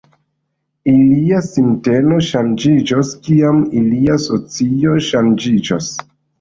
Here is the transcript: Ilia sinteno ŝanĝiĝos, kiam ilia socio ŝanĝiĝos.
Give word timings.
Ilia 0.93 1.41
sinteno 1.47 2.17
ŝanĝiĝos, 2.29 3.13
kiam 3.29 3.63
ilia 3.83 4.19
socio 4.27 4.99
ŝanĝiĝos. 5.13 5.97